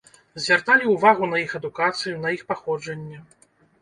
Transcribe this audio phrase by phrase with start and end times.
[0.43, 3.19] Звярталі ўвагу на іх адукацыю, на іх паходжанне.